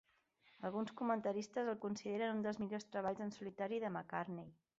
[0.69, 4.53] Alguns comentaristes el consideren un dels millors treballs en solitari de McCartney.